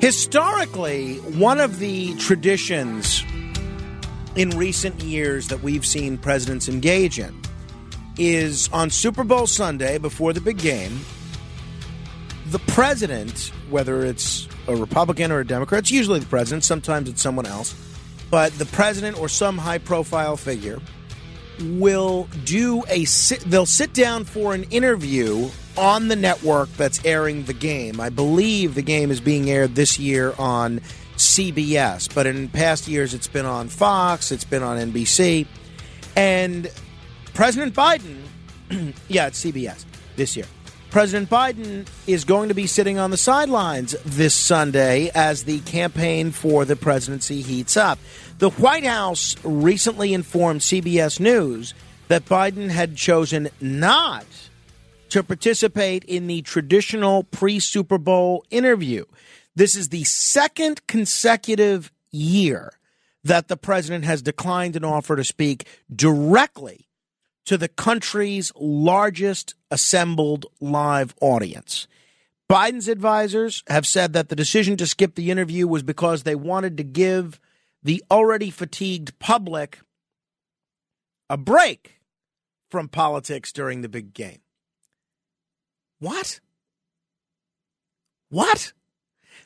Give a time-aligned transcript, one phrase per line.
[0.00, 3.24] Historically, one of the traditions
[4.36, 7.34] in recent years that we've seen presidents engage in
[8.16, 11.00] is on Super Bowl Sunday before the big game,
[12.46, 17.20] the president, whether it's a Republican or a Democrat, it's usually the president, sometimes it's
[17.20, 17.74] someone else,
[18.30, 20.78] but the president or some high profile figure
[21.60, 27.44] will do a sit, they'll sit down for an interview on the network that's airing
[27.44, 28.00] the game.
[28.00, 30.80] I believe the game is being aired this year on
[31.16, 35.46] CBS, but in past years it's been on Fox, it's been on NBC.
[36.16, 36.70] And
[37.34, 38.22] President Biden,
[39.08, 39.84] yeah, it's CBS
[40.16, 40.46] this year.
[40.90, 46.30] President Biden is going to be sitting on the sidelines this Sunday as the campaign
[46.30, 47.98] for the presidency heats up.
[48.38, 51.74] The White House recently informed CBS News
[52.06, 54.26] that Biden had chosen not
[55.08, 59.06] to participate in the traditional pre Super Bowl interview.
[59.56, 62.74] This is the second consecutive year
[63.24, 66.86] that the president has declined an offer to speak directly
[67.44, 71.88] to the country's largest assembled live audience.
[72.48, 76.76] Biden's advisors have said that the decision to skip the interview was because they wanted
[76.76, 77.40] to give
[77.82, 79.80] the already fatigued public
[81.30, 82.00] a break
[82.70, 84.40] from politics during the big game.
[86.00, 86.40] What?
[88.30, 88.72] What?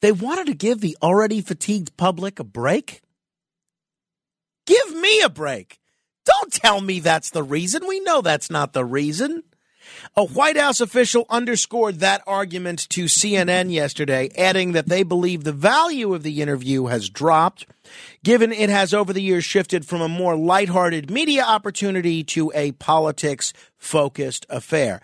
[0.00, 3.02] They wanted to give the already fatigued public a break?
[4.66, 5.80] Give me a break.
[6.24, 7.86] Don't tell me that's the reason.
[7.86, 9.42] We know that's not the reason.
[10.16, 15.52] A White House official underscored that argument to CNN yesterday, adding that they believe the
[15.52, 17.66] value of the interview has dropped,
[18.22, 22.72] given it has over the years shifted from a more lighthearted media opportunity to a
[22.72, 25.00] politics focused affair.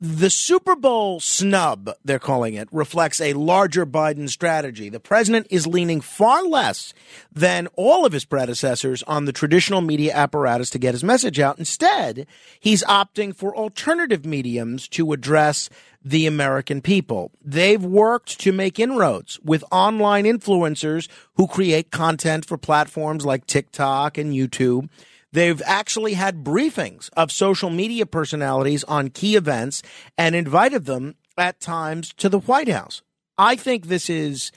[0.00, 4.88] The Super Bowl snub, they're calling it, reflects a larger Biden strategy.
[4.88, 6.94] The president is leaning far less
[7.32, 11.58] than all of his predecessors on the traditional media apparatus to get his message out.
[11.58, 12.28] Instead,
[12.60, 15.68] he's opting for alternative mediums to address
[16.04, 17.32] the American people.
[17.44, 24.16] They've worked to make inroads with online influencers who create content for platforms like TikTok
[24.16, 24.90] and YouTube.
[25.32, 29.82] They've actually had briefings of social media personalities on key events
[30.16, 33.02] and invited them at times to the White House.
[33.36, 34.50] I think this is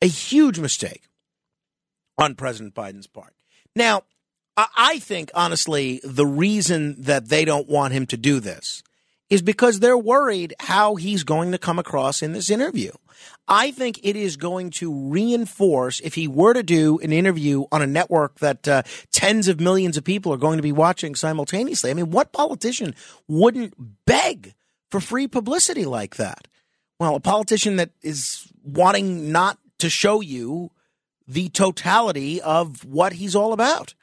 [0.00, 1.02] a huge mistake
[2.18, 3.34] on President Biden's part.
[3.76, 4.02] Now,
[4.56, 8.82] I think, honestly, the reason that they don't want him to do this
[9.34, 12.92] is because they're worried how he's going to come across in this interview.
[13.48, 17.82] I think it is going to reinforce if he were to do an interview on
[17.82, 21.90] a network that uh, tens of millions of people are going to be watching simultaneously.
[21.90, 22.94] I mean, what politician
[23.26, 23.74] wouldn't
[24.06, 24.54] beg
[24.92, 26.46] for free publicity like that?
[27.00, 30.70] Well, a politician that is wanting not to show you
[31.26, 33.94] the totality of what he's all about.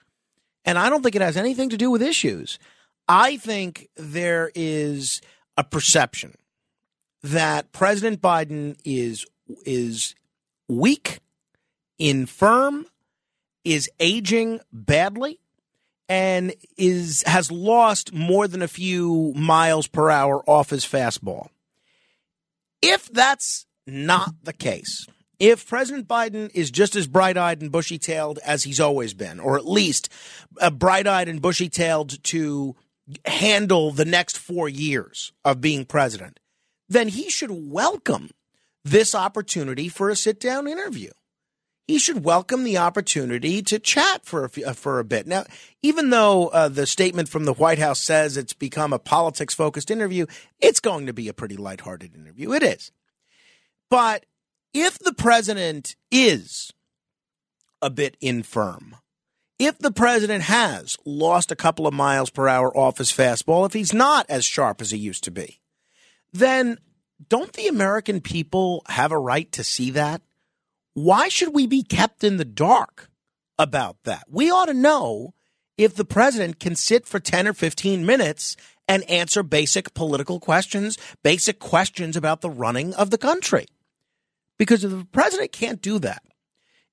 [0.66, 2.60] And I don't think it has anything to do with issues.
[3.12, 5.20] I think there is
[5.58, 6.34] a perception
[7.24, 9.26] that President Biden is
[9.66, 10.16] is
[10.70, 11.20] weak,
[12.00, 12.86] infirm,
[13.66, 15.42] is aging badly,
[16.08, 21.50] and is has lost more than a few miles per hour off his fastball.
[22.82, 25.06] If that's not the case,
[25.38, 29.42] if President Biden is just as bright eyed and bushy tailed as he's always been,
[29.42, 30.08] or at least
[30.62, 32.78] uh, bright eyed and bushy tailed to
[33.26, 36.40] handle the next four years of being president,
[36.88, 38.32] then he should welcome
[38.84, 41.12] this opportunity for a sit down interview.
[41.88, 45.28] He should welcome the opportunity to chat for a, uh, for a bit.
[45.28, 45.44] Now,
[45.82, 49.92] even though uh, the statement from the White House says it's become a politics focused
[49.92, 50.26] interview,
[50.60, 52.54] it's going to be a pretty lighthearted interview.
[52.54, 52.92] It is.
[53.90, 54.26] But
[54.74, 56.72] if the president is
[57.82, 58.96] a bit infirm,
[59.62, 63.74] if the president has lost a couple of miles per hour off his fastball, if
[63.74, 65.62] he's not as sharp as he used to be,
[66.34, 66.80] then
[67.30, 70.24] don't the American people have a right to see that?
[70.96, 73.12] Why should we be kept in the dark
[73.60, 74.24] about that?
[74.28, 75.36] We ought to know
[75.78, 80.98] if the president can sit for 10 or 15 minutes and answer basic political questions,
[81.22, 83.68] basic questions about the running of the country.
[84.58, 86.24] Because if the president can't do that,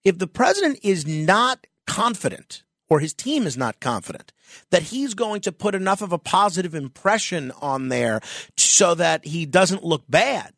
[0.05, 4.33] if the president is not confident or his team is not confident
[4.71, 8.21] that he's going to put enough of a positive impression on there
[8.57, 10.53] so that he doesn't look bad,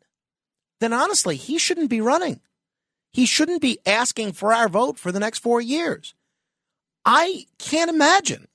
[0.79, 2.39] then honestly, he shouldn't be running.
[3.11, 6.13] He shouldn't be asking for our vote for the next four years.
[7.05, 8.47] I can't imagine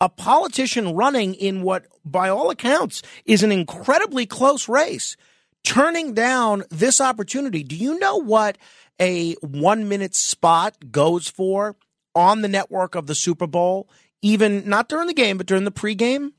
[0.00, 5.16] a politician running in what, by all accounts, is an incredibly close race
[5.64, 7.62] turning down this opportunity.
[7.62, 8.58] Do you know what
[9.00, 11.74] a one minute spot goes for
[12.14, 13.88] on the network of the Super Bowl?
[14.22, 16.32] Even not during the game, but during the pregame?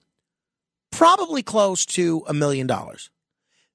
[0.91, 3.09] Probably close to a million dollars.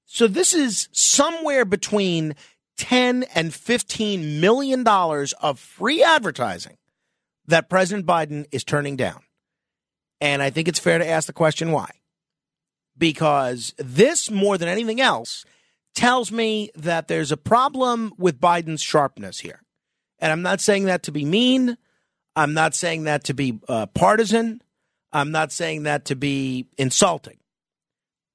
[0.05, 2.35] So this is somewhere between
[2.77, 6.77] 10 and 15 million dollars of free advertising
[7.47, 9.21] that President Biden is turning down.
[10.19, 11.91] And I think it's fair to ask the question why.
[12.97, 15.45] Because this, more than anything else,
[15.95, 19.61] tells me that there's a problem with Biden's sharpness here.
[20.19, 21.77] And I'm not saying that to be mean.
[22.35, 24.61] I'm not saying that to be uh, partisan.
[25.11, 27.37] I'm not saying that to be insulting.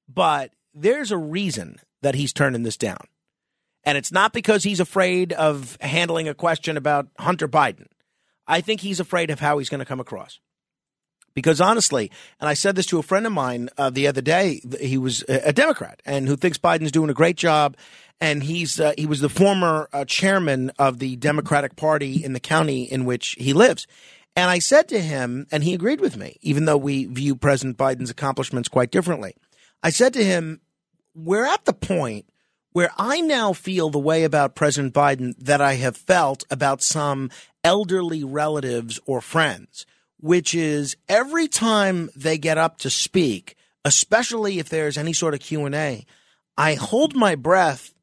[0.07, 2.99] But there's a reason that he's turning this down.
[3.83, 7.87] And it's not because he's afraid of handling a question about Hunter Biden.
[8.45, 10.39] I think he's afraid of how he's going to come across.
[11.33, 14.59] Because honestly, and I said this to a friend of mine uh, the other day,
[14.81, 17.77] he was a Democrat and who thinks Biden's doing a great job.
[18.19, 22.39] And he's uh, he was the former uh, chairman of the Democratic Party in the
[22.39, 23.85] county in which he lives.
[24.35, 27.77] And I said to him, and he agreed with me, even though we view President
[27.77, 29.35] Biden's accomplishments quite differently.
[29.81, 30.61] I said to him,
[31.15, 32.27] we're at the point
[32.71, 37.31] where I now feel the way about President Biden that I have felt about some
[37.63, 39.87] elderly relatives or friends,
[40.19, 45.39] which is every time they get up to speak, especially if there's any sort of
[45.39, 46.05] Q&A,
[46.55, 47.95] I hold my breath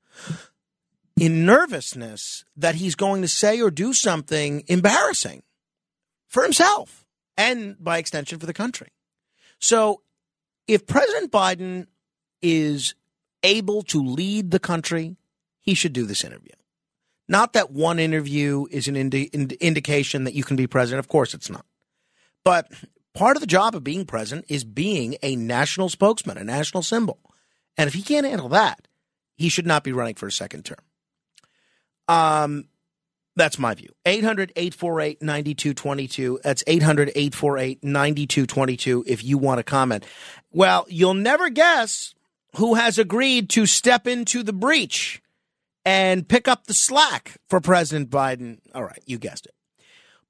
[1.16, 5.42] in nervousness that he's going to say or do something embarrassing
[6.28, 7.04] for himself
[7.36, 8.88] and by extension for the country.
[9.58, 10.02] So
[10.66, 11.86] if President Biden
[12.42, 12.94] is
[13.42, 15.16] able to lead the country,
[15.60, 16.52] he should do this interview.
[17.28, 20.98] Not that one interview is an indi- ind- indication that you can be president.
[20.98, 21.64] Of course, it's not.
[22.44, 22.70] But
[23.14, 27.18] part of the job of being president is being a national spokesman, a national symbol.
[27.78, 28.86] And if he can't handle that,
[29.36, 30.78] he should not be running for a second term.
[32.08, 32.68] Um,
[33.36, 33.90] that's my view.
[34.04, 36.40] 800 848 9222.
[36.44, 40.06] That's 800 848 9222 if you want to comment.
[40.52, 42.14] Well, you'll never guess
[42.56, 45.20] who has agreed to step into the breach
[45.84, 48.58] and pick up the slack for President Biden.
[48.74, 49.54] All right, you guessed it.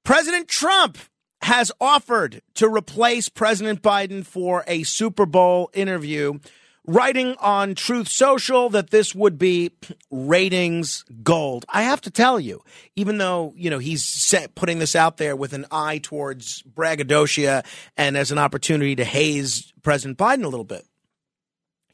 [0.03, 0.97] President Trump
[1.41, 6.39] has offered to replace President Biden for a Super Bowl interview,
[6.87, 9.71] writing on Truth Social that this would be
[10.09, 11.65] ratings gold.
[11.69, 12.63] I have to tell you,
[12.95, 17.61] even though, you know, he's putting this out there with an eye towards braggadocio
[17.97, 20.85] and as an opportunity to haze President Biden a little bit,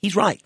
[0.01, 0.41] He's right.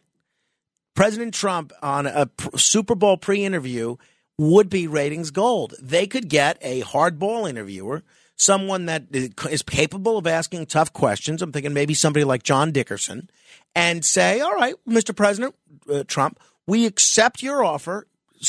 [0.96, 3.96] President Trump on a Super Bowl pre interview
[4.38, 5.74] would be ratings gold.
[5.82, 8.04] They could get a hardball interviewer,
[8.36, 11.42] someone that is capable of asking tough questions.
[11.42, 13.30] I'm thinking maybe somebody like John Dickerson,
[13.76, 15.16] and say, All right, Mr.
[15.16, 15.56] President
[15.92, 18.08] uh, Trump, we accept your offer.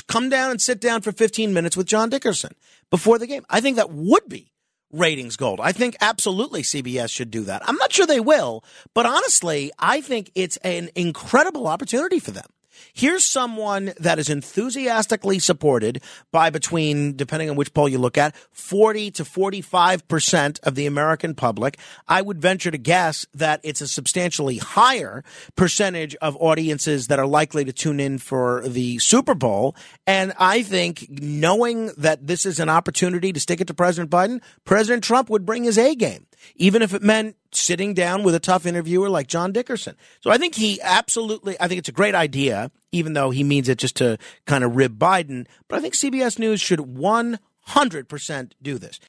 [0.08, 2.54] come down and sit down for 15 minutes with John Dickerson
[2.90, 3.44] before the game.
[3.50, 4.52] I think that would be
[4.92, 5.60] ratings gold.
[5.60, 7.62] I think absolutely CBS should do that.
[7.68, 12.46] I'm not sure they will, but honestly, I think it's an incredible opportunity for them.
[12.93, 16.02] Here's someone that is enthusiastically supported
[16.32, 21.34] by between, depending on which poll you look at, 40 to 45% of the American
[21.34, 21.78] public.
[22.08, 25.25] I would venture to guess that it's a substantially higher
[25.56, 29.76] percentage of audiences that are likely to tune in for the Super Bowl.
[30.06, 34.41] And I think knowing that this is an opportunity to stick it to President Biden,
[34.65, 38.41] President Trump would bring his A game even if it meant sitting down with a
[38.41, 39.96] tough interviewer like John Dickerson.
[40.20, 43.69] So I think he absolutely, I think it's a great idea, even though he means
[43.69, 45.46] it just to kind of rib Biden.
[45.69, 49.01] But I think CBS News should 100% do this.